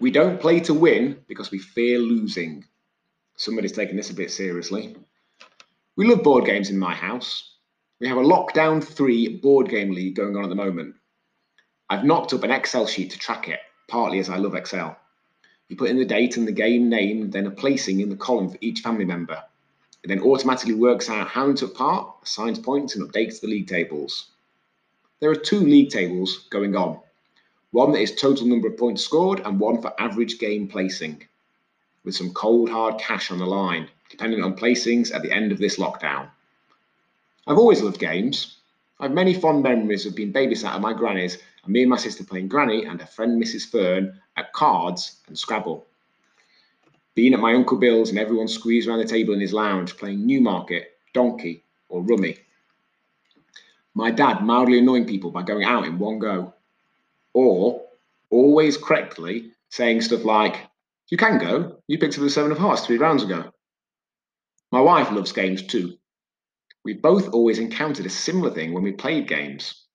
We 0.00 0.12
don't 0.12 0.40
play 0.40 0.60
to 0.60 0.74
win 0.74 1.18
because 1.26 1.50
we 1.50 1.58
fear 1.58 1.98
losing. 1.98 2.64
Somebody's 3.36 3.72
taking 3.72 3.96
this 3.96 4.10
a 4.10 4.14
bit 4.14 4.30
seriously. 4.30 4.96
We 5.96 6.06
love 6.06 6.22
board 6.22 6.44
games 6.44 6.70
in 6.70 6.78
my 6.78 6.94
house. 6.94 7.56
We 7.98 8.06
have 8.06 8.18
a 8.18 8.22
Lockdown 8.22 8.82
3 8.82 9.38
board 9.38 9.68
game 9.68 9.90
league 9.90 10.14
going 10.14 10.36
on 10.36 10.44
at 10.44 10.50
the 10.50 10.54
moment. 10.54 10.94
I've 11.90 12.04
knocked 12.04 12.32
up 12.32 12.44
an 12.44 12.52
Excel 12.52 12.86
sheet 12.86 13.10
to 13.10 13.18
track 13.18 13.48
it, 13.48 13.58
partly 13.88 14.20
as 14.20 14.30
I 14.30 14.36
love 14.36 14.54
Excel. 14.54 14.96
You 15.68 15.76
put 15.76 15.90
in 15.90 15.98
the 15.98 16.04
date 16.04 16.36
and 16.36 16.46
the 16.46 16.52
game 16.52 16.88
name, 16.88 17.30
then 17.30 17.46
a 17.46 17.50
placing 17.50 18.00
in 18.00 18.08
the 18.08 18.16
column 18.16 18.50
for 18.50 18.58
each 18.60 18.80
family 18.80 19.04
member. 19.04 19.42
It 20.04 20.08
then 20.08 20.22
automatically 20.22 20.74
works 20.74 21.10
out 21.10 21.26
how 21.26 21.48
you 21.48 21.54
took 21.54 21.74
part, 21.74 22.14
assigns 22.22 22.60
points, 22.60 22.94
and 22.94 23.08
updates 23.08 23.40
the 23.40 23.48
league 23.48 23.66
tables. 23.66 24.30
There 25.18 25.30
are 25.30 25.36
two 25.36 25.60
league 25.60 25.90
tables 25.90 26.46
going 26.50 26.76
on 26.76 27.00
one 27.70 27.92
that 27.92 28.00
is 28.00 28.14
total 28.14 28.46
number 28.46 28.68
of 28.68 28.76
points 28.76 29.04
scored, 29.04 29.40
and 29.40 29.60
one 29.60 29.80
for 29.82 29.92
average 30.00 30.38
game 30.38 30.68
placing, 30.68 31.22
with 32.04 32.14
some 32.14 32.32
cold 32.32 32.70
hard 32.70 32.98
cash 32.98 33.30
on 33.30 33.38
the 33.38 33.46
line, 33.46 33.88
depending 34.10 34.42
on 34.42 34.56
placings 34.56 35.14
at 35.14 35.22
the 35.22 35.30
end 35.30 35.52
of 35.52 35.58
this 35.58 35.78
lockdown. 35.78 36.28
I've 37.46 37.58
always 37.58 37.82
loved 37.82 37.98
games. 37.98 38.56
I 39.00 39.04
have 39.04 39.12
many 39.12 39.34
fond 39.34 39.62
memories 39.62 40.06
of 40.06 40.16
being 40.16 40.32
babysat 40.32 40.74
at 40.74 40.80
my 40.80 40.92
granny's 40.92 41.38
and 41.68 41.72
me 41.74 41.82
and 41.82 41.90
my 41.90 41.98
sister 41.98 42.24
playing 42.24 42.48
Granny 42.48 42.86
and 42.86 42.98
her 42.98 43.06
friend 43.06 43.42
Mrs. 43.42 43.70
Fearn 43.70 44.18
at 44.38 44.52
cards 44.54 45.20
and 45.26 45.38
Scrabble. 45.38 45.86
Being 47.14 47.34
at 47.34 47.40
my 47.40 47.54
Uncle 47.54 47.76
Bill's 47.76 48.08
and 48.08 48.18
everyone 48.18 48.48
squeezed 48.48 48.88
around 48.88 49.00
the 49.00 49.04
table 49.04 49.34
in 49.34 49.40
his 49.40 49.52
lounge 49.52 49.96
playing 49.96 50.26
Newmarket, 50.26 50.96
Donkey, 51.12 51.64
or 51.90 52.02
Rummy. 52.02 52.38
My 53.92 54.10
dad 54.10 54.42
mildly 54.42 54.78
annoying 54.78 55.06
people 55.06 55.30
by 55.30 55.42
going 55.42 55.64
out 55.64 55.84
in 55.84 55.98
one 55.98 56.18
go 56.18 56.54
or 57.34 57.82
always 58.30 58.76
correctly 58.76 59.52
saying 59.70 60.02
stuff 60.02 60.24
like, 60.24 60.66
You 61.10 61.16
can 61.16 61.38
go, 61.38 61.80
you 61.86 61.98
picked 61.98 62.14
up 62.14 62.20
the 62.20 62.30
seven 62.30 62.52
of 62.52 62.58
hearts 62.58 62.86
three 62.86 62.98
rounds 62.98 63.22
ago. 63.22 63.50
My 64.70 64.80
wife 64.80 65.10
loves 65.10 65.32
games 65.32 65.62
too. 65.62 65.96
We 66.84 66.94
both 66.94 67.28
always 67.30 67.58
encountered 67.58 68.06
a 68.06 68.10
similar 68.10 68.50
thing 68.50 68.72
when 68.72 68.82
we 68.82 68.92
played 68.92 69.28
games, 69.28 69.86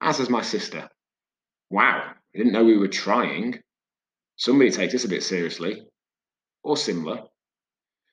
as 0.00 0.18
has 0.18 0.30
my 0.30 0.42
sister. 0.42 0.88
Wow, 1.70 2.12
I 2.34 2.38
didn't 2.38 2.52
know 2.52 2.64
we 2.64 2.78
were 2.78 2.88
trying. 2.88 3.60
Somebody 4.36 4.70
takes 4.70 4.92
this 4.92 5.04
a 5.04 5.08
bit 5.08 5.22
seriously, 5.22 5.86
or 6.62 6.76
similar, 6.76 7.22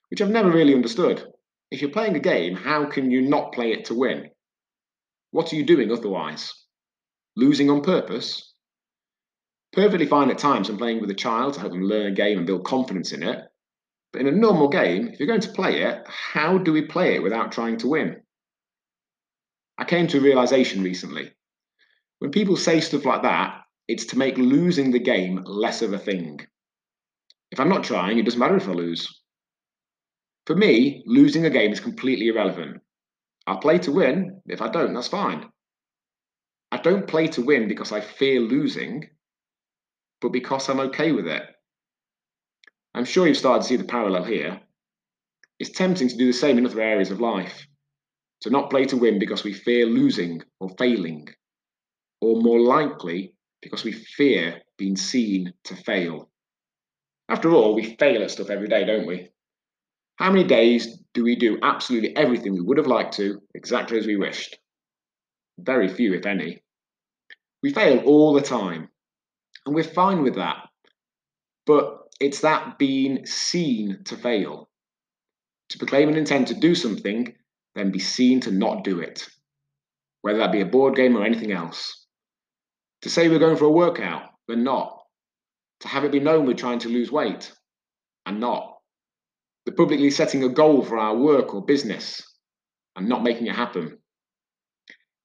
which 0.10 0.22
I've 0.22 0.30
never 0.30 0.52
really 0.52 0.76
understood. 0.76 1.24
If 1.72 1.82
you're 1.82 1.92
playing 1.92 2.16
a 2.16 2.20
game, 2.20 2.56
how 2.56 2.86
can 2.86 3.12
you 3.12 3.22
not 3.22 3.54
play 3.54 3.72
it 3.72 3.86
to 3.86 3.94
win? 3.94 4.30
What 5.32 5.54
are 5.54 5.56
you 5.56 5.64
doing 5.64 5.92
otherwise? 5.92 6.54
Losing 7.36 7.70
on 7.70 7.82
purpose? 7.82 8.49
Perfectly 9.72 10.08
fine 10.08 10.32
at 10.32 10.40
times 10.40 10.68
when 10.68 10.78
playing 10.78 11.00
with 11.00 11.12
a 11.12 11.16
child 11.16 11.54
to 11.54 11.60
help 11.60 11.72
them 11.72 11.84
learn 11.84 12.08
a 12.08 12.16
game 12.16 12.38
and 12.38 12.48
build 12.48 12.66
confidence 12.66 13.12
in 13.12 13.22
it. 13.22 13.40
But 14.12 14.22
in 14.22 14.28
a 14.28 14.32
normal 14.32 14.68
game, 14.68 15.08
if 15.10 15.20
you're 15.20 15.28
going 15.28 15.42
to 15.42 15.52
play 15.52 15.84
it, 15.84 16.04
how 16.08 16.58
do 16.58 16.74
we 16.74 16.82
play 16.82 17.16
it 17.16 17.22
without 17.22 17.52
trying 17.52 17.78
to 17.78 17.88
win? 17.88 18.22
I 19.78 19.86
came 19.86 20.08
to 20.08 20.18
a 20.18 20.22
realization 20.22 20.84
recently. 20.84 21.32
When 22.18 22.32
people 22.32 22.58
say 22.58 22.82
stuff 22.82 23.06
like 23.06 23.22
that, 23.22 23.62
it's 23.88 24.06
to 24.08 24.18
make 24.18 24.38
losing 24.38 24.92
the 24.92 25.00
game 25.00 25.44
less 25.46 25.82
of 25.82 25.94
a 25.94 26.00
thing. 26.00 26.40
If 27.52 27.60
I'm 27.60 27.70
not 27.70 27.84
trying, 27.84 28.18
it 28.18 28.26
doesn't 28.26 28.40
matter 28.40 28.58
if 28.58 28.68
I 28.68 28.72
lose. 28.72 29.22
For 30.48 30.56
me, 30.56 31.04
losing 31.06 31.46
a 31.46 31.50
game 31.50 31.72
is 31.72 31.80
completely 31.80 32.28
irrelevant. 32.28 32.82
I'll 33.46 33.60
play 33.60 33.78
to 33.80 33.92
win. 33.92 34.42
If 34.48 34.62
I 34.62 34.70
don't, 34.70 34.94
that's 34.94 35.08
fine. 35.08 35.48
I 36.72 36.78
don't 36.78 37.08
play 37.08 37.28
to 37.30 37.42
win 37.42 37.68
because 37.68 37.92
I 37.92 38.02
fear 38.02 38.40
losing 38.40 39.08
but 40.22 40.32
because 40.32 40.70
I'm 40.70 40.80
okay 40.80 41.12
with 41.12 41.28
it. 41.28 41.44
I'm 42.94 43.06
sure 43.06 43.28
you've 43.28 43.38
started 43.38 43.62
to 43.62 43.68
see 43.68 43.76
the 43.76 43.84
parallel 43.84 44.24
here. 44.24 44.60
It's 45.60 45.72
tempting 45.72 46.10
to 46.10 46.18
do 46.18 46.28
the 46.28 46.34
same 46.34 46.58
in 46.58 46.66
other 46.66 46.82
areas 46.82 47.12
of 47.12 47.22
life. 47.22 47.68
To 48.42 48.50
not 48.50 48.70
play 48.70 48.86
to 48.86 48.98
win 48.98 49.20
because 49.20 49.44
we 49.44 49.54
fear 49.54 49.86
losing 49.86 50.42
or 50.60 50.70
failing, 50.78 51.28
or 52.22 52.42
more 52.42 52.60
likely, 52.60 53.34
because 53.62 53.84
we 53.84 53.92
fear 53.92 54.62
being 54.78 54.96
seen 54.96 55.54
to 55.66 55.76
fail. 55.76 56.30
After 57.28 57.52
all, 57.52 57.76
we 57.76 57.96
fail 57.98 58.24
at 58.24 58.32
stuff 58.32 58.50
every 58.50 58.70
day, 58.70 58.86
don't 58.86 59.06
we? 59.06 59.30
How 60.16 60.32
many 60.32 60.46
days 60.46 61.00
do 61.14 61.24
we 61.24 61.36
do 61.36 61.60
absolutely 61.62 62.16
everything 62.16 62.54
we 62.54 62.62
would 62.62 62.78
have 62.78 62.88
liked 62.88 63.14
to, 63.18 63.42
exactly 63.54 63.98
as 63.98 64.08
we 64.08 64.16
wished? 64.16 64.58
Very 65.60 65.88
few, 65.88 66.14
if 66.14 66.26
any. 66.26 66.62
We 67.62 67.74
fail 67.74 68.00
all 68.00 68.34
the 68.34 68.42
time, 68.42 68.90
and 69.70 69.76
we're 69.76 69.84
fine 69.84 70.24
with 70.24 70.34
that. 70.34 70.68
But 71.68 72.00
it's 72.20 72.42
that 72.42 72.80
being 72.80 73.24
seen 73.28 74.00
to 74.06 74.18
fail. 74.18 74.68
To 75.70 75.78
proclaim 75.78 76.10
an 76.10 76.18
intent 76.18 76.48
to 76.48 76.56
do 76.56 76.74
something, 76.74 77.36
then 77.76 77.92
be 77.92 78.00
seen 78.00 78.40
to 78.42 78.52
not 78.52 78.84
do 78.84 79.00
it, 79.00 79.30
whether 80.24 80.40
that 80.40 80.52
be 80.52 80.62
a 80.62 80.66
board 80.66 80.96
game 80.96 81.16
or 81.16 81.24
anything 81.24 81.52
else. 81.52 82.08
To 83.04 83.12
say 83.12 83.30
we're 83.30 83.38
going 83.38 83.58
for 83.58 83.66
a 83.66 83.72
workout, 83.72 84.24
but 84.48 84.58
not. 84.58 85.04
To 85.82 85.88
have 85.88 86.04
it 86.04 86.12
be 86.12 86.20
known 86.20 86.48
we're 86.48 86.56
trying 86.56 86.80
to 86.80 86.90
lose 86.90 87.12
weight, 87.12 87.52
and 88.26 88.40
not. 88.40 88.80
The 89.68 89.72
publicly 89.72 90.10
setting 90.10 90.44
a 90.44 90.50
goal 90.50 90.84
for 90.84 90.98
our 90.98 91.16
work 91.16 91.54
or 91.54 91.64
business, 91.64 92.24
and 92.96 93.08
not 93.08 93.22
making 93.22 93.46
it 93.46 93.56
happen. 93.56 94.00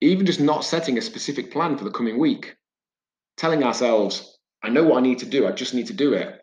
Even 0.02 0.26
just 0.26 0.38
not 0.38 0.66
setting 0.66 0.98
a 0.98 1.00
specific 1.00 1.50
plan 1.50 1.78
for 1.78 1.84
the 1.84 1.90
coming 1.90 2.18
week, 2.18 2.54
telling 3.36 3.64
ourselves, 3.64 4.33
I 4.64 4.70
know 4.70 4.82
what 4.82 4.96
I 4.96 5.02
need 5.02 5.18
to 5.18 5.26
do. 5.26 5.46
I 5.46 5.52
just 5.52 5.74
need 5.74 5.88
to 5.88 5.92
do 5.92 6.14
it. 6.14 6.40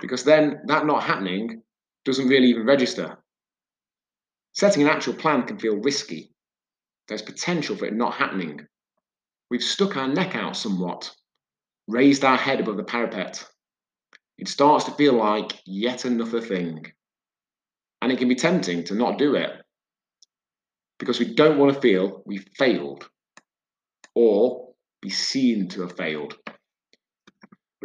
Because 0.00 0.22
then 0.22 0.60
that 0.66 0.86
not 0.86 1.02
happening 1.02 1.62
doesn't 2.04 2.28
really 2.28 2.46
even 2.46 2.64
register. 2.64 3.18
Setting 4.52 4.82
an 4.82 4.88
actual 4.88 5.14
plan 5.14 5.42
can 5.42 5.58
feel 5.58 5.76
risky. 5.76 6.30
There's 7.08 7.22
potential 7.22 7.76
for 7.76 7.86
it 7.86 7.94
not 7.94 8.14
happening. 8.14 8.60
We've 9.50 9.62
stuck 9.62 9.96
our 9.96 10.06
neck 10.06 10.36
out 10.36 10.56
somewhat, 10.56 11.10
raised 11.88 12.24
our 12.24 12.36
head 12.36 12.60
above 12.60 12.76
the 12.76 12.84
parapet. 12.84 13.44
It 14.38 14.46
starts 14.46 14.84
to 14.84 14.92
feel 14.92 15.14
like 15.14 15.52
yet 15.66 16.04
another 16.04 16.40
thing. 16.40 16.86
And 18.02 18.12
it 18.12 18.18
can 18.18 18.28
be 18.28 18.36
tempting 18.36 18.84
to 18.84 18.94
not 18.94 19.18
do 19.18 19.34
it 19.34 19.50
because 21.00 21.18
we 21.18 21.34
don't 21.34 21.58
want 21.58 21.74
to 21.74 21.80
feel 21.80 22.22
we 22.24 22.38
failed 22.56 23.08
or 24.14 24.74
be 25.02 25.10
seen 25.10 25.68
to 25.70 25.80
have 25.82 25.96
failed. 25.96 26.36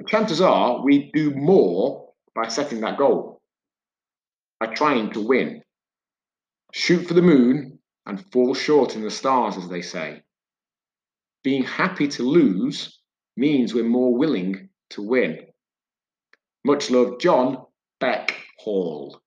But 0.01 0.09
chances 0.09 0.41
are 0.41 0.83
we 0.83 1.11
do 1.13 1.29
more 1.29 2.09
by 2.33 2.47
setting 2.47 2.81
that 2.81 2.97
goal, 2.97 3.39
by 4.59 4.73
trying 4.73 5.11
to 5.11 5.21
win. 5.21 5.61
Shoot 6.73 7.07
for 7.07 7.13
the 7.13 7.21
moon 7.21 7.77
and 8.07 8.25
fall 8.31 8.55
short 8.55 8.95
in 8.95 9.03
the 9.03 9.11
stars, 9.11 9.57
as 9.57 9.69
they 9.69 9.83
say. 9.83 10.23
Being 11.43 11.65
happy 11.65 12.07
to 12.07 12.23
lose 12.23 12.99
means 13.37 13.75
we're 13.75 13.83
more 13.83 14.17
willing 14.17 14.69
to 14.89 15.03
win. 15.03 15.45
Much 16.65 16.89
love, 16.89 17.19
John 17.19 17.63
Beck 17.99 18.35
Hall. 18.57 19.21